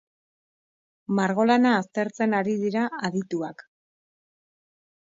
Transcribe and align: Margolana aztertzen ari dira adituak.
Margolana 1.19 1.75
aztertzen 1.83 2.35
ari 2.39 2.57
dira 2.65 2.89
adituak. 3.13 3.65